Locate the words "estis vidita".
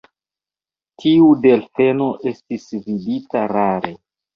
2.35-3.49